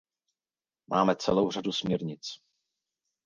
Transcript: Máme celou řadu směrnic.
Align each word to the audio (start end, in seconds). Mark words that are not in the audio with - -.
Máme 0.87 1.15
celou 1.15 1.51
řadu 1.51 1.71
směrnic. 1.71 2.21